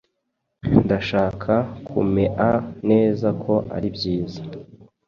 Ndashaka 0.85 1.53
kumea 1.87 2.49
neza 2.89 3.27
ko 3.43 3.53
ari 3.75 3.87
byiza. 3.95 4.41